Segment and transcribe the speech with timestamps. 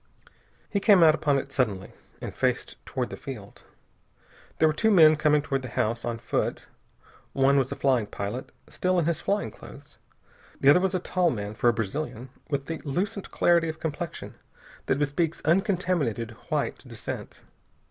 [0.67, 3.63] He came out upon it suddenly, and faced toward the field.
[4.57, 6.65] There were two men coming toward the house, on foot.
[7.33, 9.99] One was a flying pilot, still in his flying clothes.
[10.59, 14.33] The other was a tall man, for a Brazilian, with the lucent clarity of complexion
[14.87, 17.41] that bespeaks uncontaminated white descent.